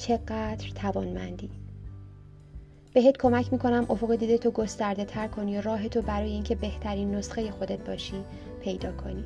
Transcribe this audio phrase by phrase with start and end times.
[0.00, 1.50] چقدر توانمندی.
[2.94, 7.14] بهت کمک می‌کنم افق دیده تو گسترده تر کنی و راه تو برای اینکه بهترین
[7.14, 8.24] نسخه خودت باشی
[8.62, 9.24] پیدا کنی.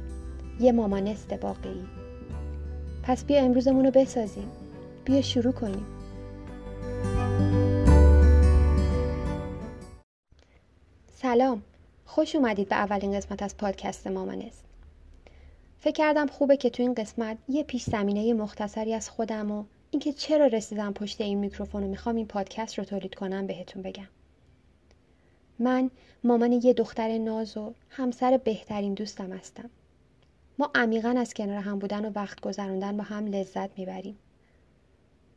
[0.60, 1.84] یه مامانست واقعی
[3.02, 4.50] پس بیا امروزمون رو بسازیم.
[5.04, 5.86] بیا شروع کنیم.
[11.14, 11.62] سلام.
[12.04, 14.64] خوش اومدید به اولین قسمت از پادکست مامانست
[15.80, 20.12] فکر کردم خوبه که تو این قسمت یه پیش زمینه مختصری از خودم و اینکه
[20.12, 24.08] چرا رسیدم پشت این میکروفون و می‌خوام این پادکست رو تولید کنم بهتون بگم.
[25.58, 25.90] من
[26.24, 29.70] مامان یه دختر ناز و همسر بهترین دوستم هستم.
[30.58, 34.18] ما عمیقا از کنار هم بودن و وقت گذراندن با هم لذت می‌بریم.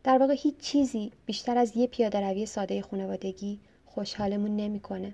[0.04, 5.14] در واقع هیچ چیزی بیشتر از یه پیاده روی ساده خانوادگی خوشحالمون نمی‌کنه.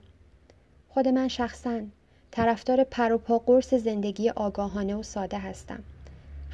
[0.89, 1.81] خود من شخصا
[2.31, 5.83] طرفدار پر و پا قرص زندگی آگاهانه و ساده هستم.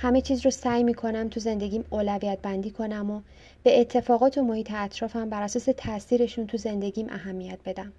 [0.02, 3.22] همه چیز رو سعی می کنم تو زندگیم اولویت بندی کنم و
[3.64, 7.94] به اتفاقات و محیط اطرافم بر اساس تاثیرشون تو زندگیم اهمیت بدم.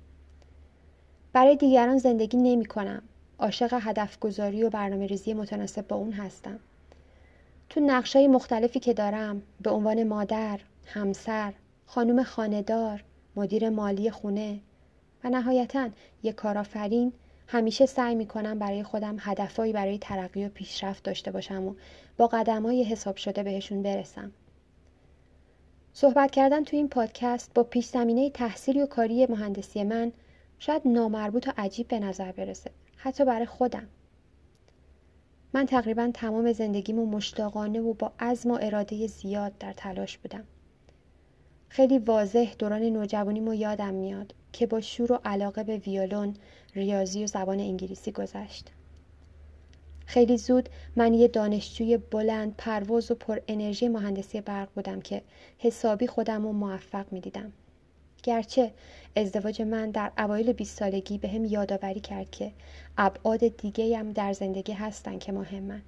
[1.32, 3.02] برای دیگران زندگی نمی کنم.
[3.38, 6.58] عاشق هدف گذاری و برنامه ریزی متناسب با اون هستم.
[7.68, 11.52] تو نقشای مختلفی که دارم به عنوان مادر، همسر،
[11.86, 13.04] خانم خاندار،
[13.36, 14.60] مدیر مالی خونه
[15.24, 15.88] و نهایتا
[16.22, 17.12] یک کارآفرین
[17.52, 21.74] همیشه سعی می‌کنم برای خودم هدفهایی برای ترقی و پیشرفت داشته باشم و
[22.16, 24.32] با قدم های حساب شده بهشون برسم.
[25.92, 30.12] صحبت کردن تو این پادکست با پیش زمینه تحصیلی و کاری مهندسی من
[30.58, 32.70] شاید نامربوط و عجیب به نظر برسه.
[32.96, 33.88] حتی برای خودم.
[35.54, 40.44] من تقریبا تمام زندگیمو مشتاقانه و با عزم و اراده زیاد در تلاش بودم.
[41.68, 46.34] خیلی واضح دوران نوجوانیمو یادم میاد که با شور و علاقه به ویولون،
[46.74, 48.70] ریاضی و زبان انگلیسی گذشت.
[50.06, 55.22] خیلی زود من یه دانشجوی بلند پرواز و پر انرژی مهندسی برق بودم که
[55.58, 57.52] حسابی خودم رو موفق می دیدم.
[58.22, 58.72] گرچه
[59.16, 62.52] ازدواج من در اوایل 20 سالگی به هم یادآوری کرد که
[62.98, 65.82] ابعاد دیگه هم در زندگی هستن که مهمن.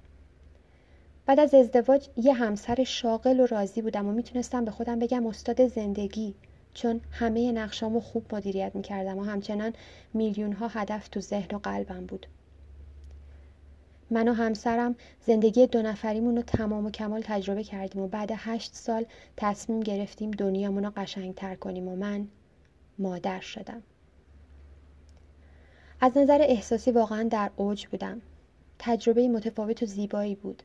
[1.25, 5.67] بعد از ازدواج یه همسر شاغل و راضی بودم و می‌تونستم به خودم بگم استاد
[5.67, 6.35] زندگی
[6.73, 9.73] چون همه نقشامو خوب مدیریت می‌کردم و همچنان
[10.13, 12.27] میلیون ها هدف تو ذهن و قلبم بود.
[14.09, 14.95] من و همسرم
[15.25, 19.05] زندگی دو نفریمون رو تمام و کمال تجربه کردیم و بعد هشت سال
[19.37, 22.27] تصمیم گرفتیم دنیامون رو قشنگتر کنیم و من
[22.99, 23.83] مادر شدم.
[26.01, 28.21] از نظر احساسی واقعا در اوج بودم.
[28.79, 30.63] تجربه متفاوت و زیبایی بود.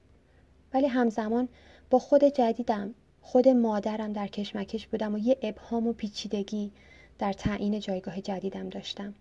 [0.74, 1.48] ولی همزمان
[1.90, 2.94] با خود جدیدم
[3.28, 6.70] خود مادرم در کشمکش بودم و یه ابهام و پیچیدگی
[7.18, 9.14] در تعیین جایگاه جدیدم داشتم.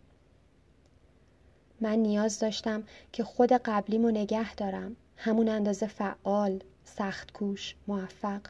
[1.81, 8.41] من نیاز داشتم که خود قبلیمو نگه دارم همون اندازه فعال، سخت کوش، موفق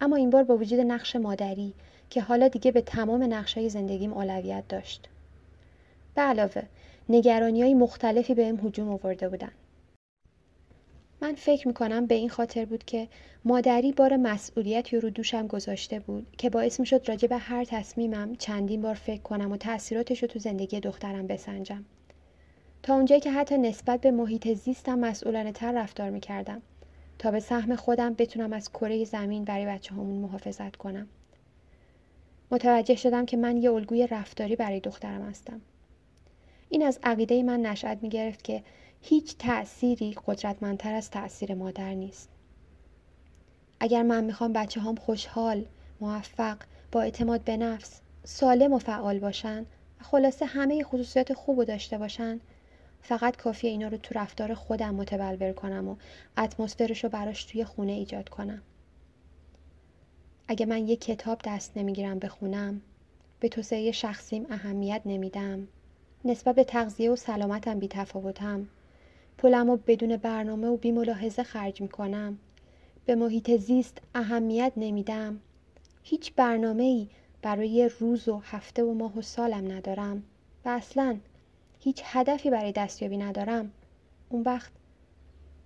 [0.00, 1.74] اما این بار با وجود نقش مادری
[2.10, 5.08] که حالا دیگه به تمام نقشای زندگیم اولویت داشت.
[6.14, 6.62] به علاوه
[7.08, 9.52] نگرانی های مختلفی بهم هجوم آورده بودن.
[11.20, 13.08] من فکر می‌کنم به این خاطر بود که
[13.44, 18.80] مادری بار مسئولیتی رو دوشم گذاشته بود که باعث می‌شد راجع به هر تصمیمم چندین
[18.80, 21.84] بار فکر کنم و تاثیراتش رو تو زندگی دخترم بسنجم.
[22.82, 26.62] تا اونجایی که حتی نسبت به محیط زیستم مسئولانه تر رفتار می‌کردم
[27.18, 31.08] تا به سهم خودم بتونم از کره زمین برای بچه همون محافظت کنم.
[32.50, 35.60] متوجه شدم که من یه الگوی رفتاری برای دخترم هستم.
[36.68, 38.62] این از عقیده من نشأت می گرفت که
[39.00, 42.28] هیچ تأثیری قدرتمندتر از تأثیر مادر نیست.
[43.80, 45.64] اگر من می‌خوام بچه هم خوشحال،
[46.00, 46.58] موفق،
[46.92, 49.66] با اعتماد به نفس، سالم و فعال باشن
[50.00, 52.40] و خلاصه همه خصوصیات خوب داشته باشن
[53.02, 55.96] فقط کافیه اینا رو تو رفتار خودم متبلور کنم و
[56.38, 58.62] اتمسفرش رو براش توی خونه ایجاد کنم.
[60.48, 62.82] اگه من یک کتاب دست نمی‌گیرم بخونم
[63.40, 65.68] به توسعه شخصیم اهمیت نمیدم
[66.24, 68.68] نسبت به تغذیه و سلامتم بی تفاوتم
[69.38, 72.38] پولم و بدون برنامه و بی ملاحظه خرج می‌کنم.
[73.06, 75.40] به محیط زیست اهمیت نمیدم.
[76.02, 77.08] هیچ برنامه ای
[77.42, 80.22] برای روز و هفته و ماه و سالم ندارم
[80.64, 81.18] و اصلا
[81.80, 83.72] هیچ هدفی برای دستیابی ندارم.
[84.28, 84.72] اون وقت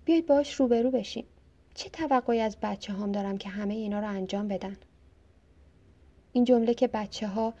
[0.05, 1.25] بیایید باش روبرو بشیم.
[1.73, 4.77] چه توقعی از بچه هام دارم که همه اینا رو انجام بدن؟
[6.31, 7.53] این جمله که بچه ها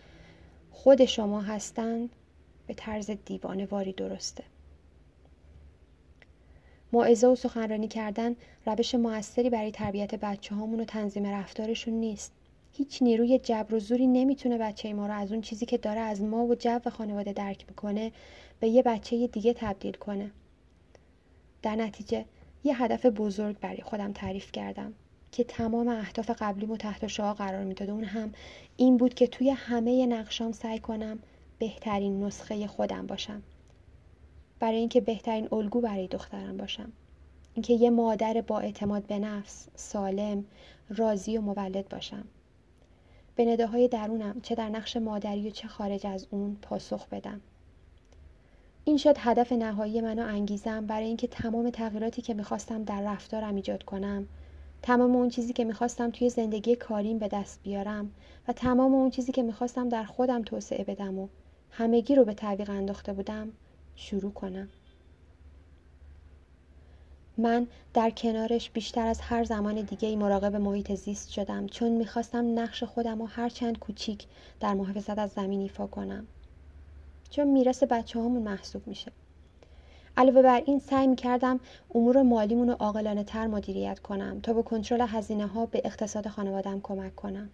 [0.71, 2.09] خود شما هستند
[2.67, 4.43] به طرز دیوانه واری درسته.
[6.93, 8.35] موعظه و سخنرانی کردن
[8.65, 12.31] روش موثری برای تربیت بچه هامون و تنظیم رفتارشون نیست.
[12.73, 16.21] هیچ نیروی جبر و زوری نمی‌تونه بچه ما رو از اون چیزی که داره از
[16.21, 18.11] ما و جو خانواده درک می‌کنه
[18.59, 20.31] به یه بچه دیگه تبدیل کنه.
[21.61, 22.25] در نتیجه
[22.63, 24.93] یه هدف بزرگ برای خودم تعریف کردم
[25.31, 28.33] که تمام اهداف قبلی و تحت شعا قرار می‌داد اون هم
[28.77, 31.19] این بود که توی همه نقشام سعی کنم
[31.59, 33.43] بهترین نسخه خودم باشم.
[34.63, 36.91] برای اینکه بهترین الگو برای دخترم باشم.
[37.53, 40.45] اینکه یه مادر با اعتماد به نفس سالم
[40.89, 42.23] راضی و مولد باشم.
[43.35, 47.41] به نداهای درونم چه در نقش مادری و چه خارج از اون پاسخ بدم.
[48.85, 53.55] این شد هدف نهایی من و انگیزم برای اینکه تمام تغییراتی که می‌خواستم در رفتارم
[53.55, 54.27] ایجاد کنم
[54.81, 58.11] تمام اون چیزی که می‌خواستم توی زندگی کاریم به دست بیارم
[58.47, 61.27] و تمام اون چیزی که می‌خواستم در خودم توسعه بدم و
[61.71, 63.51] همگی رو به تعویق انداخته بودم
[63.95, 64.69] شروع کنم.
[67.37, 72.59] من در کنارش بیشتر از هر زمان دیگه ای مراقب محیط زیست شدم چون می‌خواستم
[72.59, 74.25] نقش خودم و هر چند کوچیک
[74.59, 76.27] در محافظت از زمین ایفا کنم.
[77.29, 79.11] چون میرس بچه هامون محسوب میشه.
[80.17, 81.59] علاوه بر این سعی می‌کردم
[81.95, 86.81] امور مالیمون رو عاقلانه تر مدیریت کنم تا با کنترل هزینه ها به اقتصاد خانوادم
[86.81, 87.49] کمک کنم.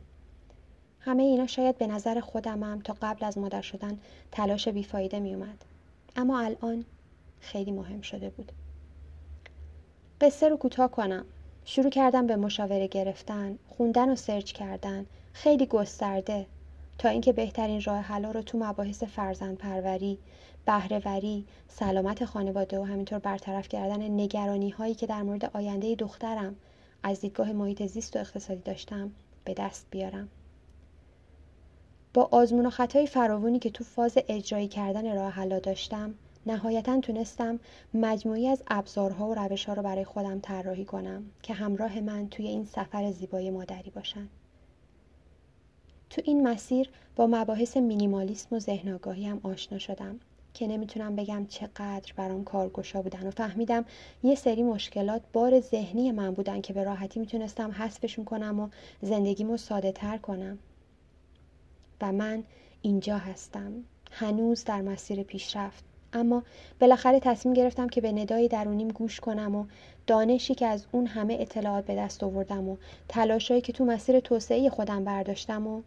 [0.99, 3.99] همه اینا شاید به نظر خودمم تا قبل از مادر شدن
[4.31, 5.65] تلاش بیفایده میومد
[6.15, 6.85] اما الان
[7.39, 8.51] خیلی مهم شده بود.
[10.21, 11.25] قصه رو کوتاه کنم.
[11.65, 15.05] شروع کردم به مشاوره گرفتن خوندن و سرچ کردن.
[15.33, 16.45] خیلی گسترده.
[16.97, 20.17] تا اینکه بهترین راه حلا رو تو مباحث فرزند پروری
[20.65, 26.55] بهرهوری سلامت خانواده و همینطور برطرف کردن نگرانی هایی که در مورد آینده دخترم
[27.03, 29.11] از دیدگاه محیط زیست و اقتصادی داشتم
[29.45, 30.29] به دست بیارم.
[32.13, 36.13] با آزمون و خطای فراوانی که تو فاز اجرایی کردن راه حلا داشتم
[36.45, 37.59] نهایتا تونستم
[37.93, 42.65] مجموعی از ابزارها و روشها رو برای خودم طراحی کنم که همراه من توی این
[42.65, 44.27] سفر زیبای مادری باشن.
[46.09, 50.19] تو این مسیر با مباحث مینیمالیسم و ذهن آگاهی هم آشنا شدم
[50.53, 53.85] که نمی‌تونم بگم چقدر برام کارگشا بودن و فهمیدم
[54.23, 58.69] یه سری مشکلات بار ذهنی من بودن که به راحتی می‌تونستم حذفشون کنم و
[59.01, 60.59] زندگیمو ساده تر کنم.
[62.01, 62.43] و من
[62.81, 63.71] اینجا هستم.
[64.11, 65.83] هنوز در مسیر پیشرفت.
[66.13, 66.43] اما
[66.79, 69.65] بالاخره تصمیم گرفتم که به ندای درونیم گوش کنم و
[70.07, 74.69] دانشی که از اون همه اطلاعات به دست آوردم و تلاشایی که تو مسیر توسعه
[74.69, 75.81] خودم برداشتم و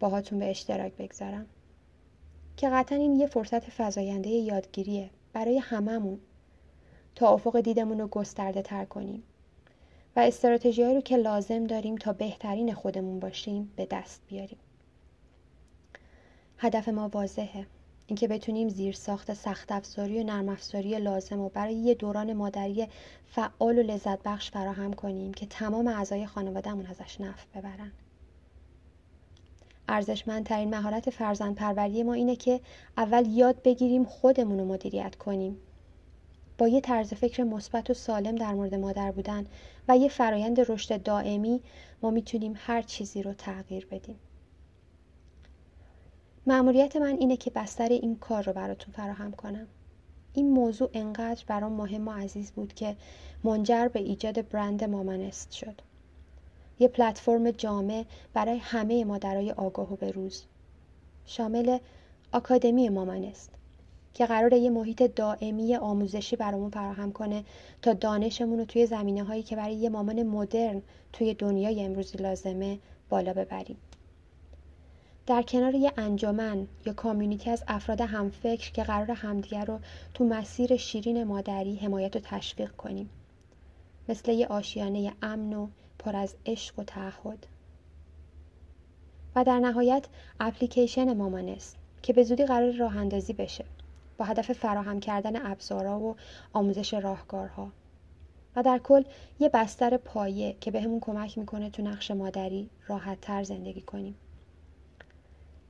[0.00, 1.46] باهاتون به اشتراک بگذارم.
[2.56, 5.10] که قطعا این یه فرصت فضاینده یادگیریه.
[5.32, 6.18] برای هممون.
[7.14, 9.22] تا افق دیدمون رو گسترده تر کنیم.
[10.16, 14.58] و استراتژی رو که لازم داریم تا بهترین خودمون باشیم به دست بیاریم.
[16.64, 17.66] هدف ما واضحه.
[18.06, 22.88] اینکه بتونیم زیر ساخت سخت افزاری و نرم افزاری لازم و برای یه دوران مادری
[23.26, 27.92] فعال و لذت بخش فراهم کنیم که تمام اعضای خانوادهمون ازش نفع ببرن.
[29.88, 32.60] ارزشمندترین مهارت فرزند پروری ما اینه که
[32.96, 35.56] اول یاد بگیریم خودمون رو مدیریت کنیم.
[36.58, 39.46] با یه طرز فکر مثبت و سالم در مورد مادر بودن
[39.88, 41.60] و یه فرایند رشد دائمی
[42.02, 44.16] ما می‌تونیم هر چیزی رو تغییر بدیم.
[46.46, 49.66] مأموریت من اینه که بستر این کار رو براتون فراهم کنم.
[50.34, 52.96] این موضوع انقدر برام مهم و عزیز بود که
[53.44, 55.80] منجر به ایجاد برند مامانست شد.
[56.78, 60.42] یه پلتفرم جامع برای همه مادرای آگاه و بروز.
[61.26, 61.78] شامل
[62.32, 63.50] آکادمی مامانست
[64.14, 67.44] که قراره یه محیط دائمی آموزشی برامون فراهم کنه
[67.82, 70.82] تا دانشمون رو توی زمینه هایی که برای یه مامان مدرن
[71.12, 73.76] توی دنیای امروزی لازمه بالا ببریم.
[75.26, 79.78] در کنار یه انجمن یا کامیونیتی از افراد همفکر که قرار همدیگر رو
[80.14, 83.10] تو مسیر شیرین مادری حمایت و تشویق کنیم.
[84.08, 87.46] مثل یه آشیانه امن و پر از عشق و تعهد.
[89.36, 90.04] و در نهایت
[90.40, 93.64] اپلیکیشن مامانست که به زودی قرار راه اندازی بشه
[94.18, 96.16] با هدف فراهم کردن ابزارها و
[96.52, 97.68] آموزش راهکارها.
[98.56, 99.02] و در کل
[99.40, 104.14] یه بستر پایه که بهمون به کمک می‌کنه تو نقش مادری راحت تر زندگی کنیم.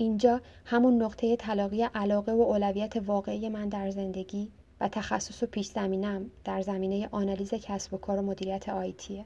[0.03, 5.67] اینجا همون نقطه تلاقی علاقه و اولویت واقعی من در زندگی و تخصص و پیش
[5.67, 9.25] زمینم در زمینه آنالیز کسب و کار و مدیریت آیتیه.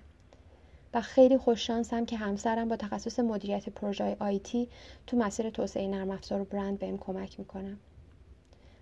[0.94, 4.68] و خیلی خوششانسم که همسرم با تخصص مدیریت پروژه آیتی
[5.06, 7.78] تو مسیر توسعه نرم افزار و برند بهم کمک می‌کنم.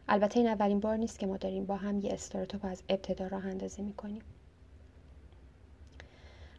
[0.09, 3.47] البته این اولین بار نیست که ما داریم با هم یه استارتاپ از ابتدا راه
[3.47, 4.23] اندازی می‌کنیم.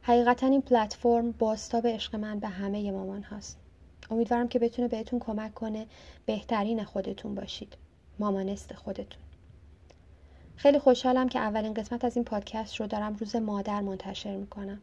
[0.01, 3.64] حقیقتا این پلتفرم باستاب عشق من به همه مامان هاست.
[4.11, 5.85] امیدوارم که بتونه بهتون کمک کنه
[6.25, 7.77] بهترین خودتون باشید.
[8.19, 9.21] مامانست خودتون.
[10.55, 14.81] خیلی خوشحالم که اولین قسمت از این پادکست رو دارم روز مادر منتشر می‌کنم.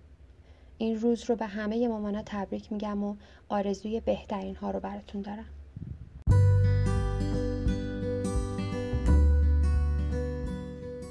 [0.78, 3.16] این روز رو به همه مامانا تبریک میگم و
[3.48, 5.44] آرزوی بهترین ها رو براتون دارم.